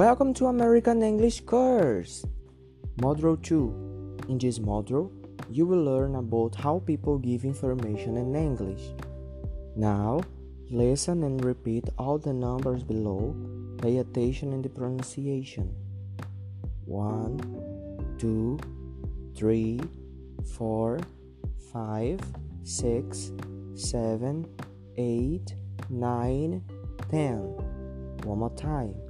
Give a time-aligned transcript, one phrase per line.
[0.00, 2.24] Welcome to American English course.
[3.02, 4.30] Module 2.
[4.30, 5.12] In this module,
[5.50, 8.80] you will learn about how people give information in English.
[9.76, 10.22] Now,
[10.70, 13.36] listen and repeat all the numbers below.
[13.82, 15.68] Pay attention in the pronunciation.
[16.86, 18.58] 1 2
[19.36, 19.80] 3
[20.56, 21.00] 4
[21.74, 22.20] 5
[22.64, 23.32] 6
[23.74, 24.48] 7
[24.96, 25.54] 8
[25.90, 26.64] 9
[27.10, 27.36] 10
[28.24, 29.09] One more time.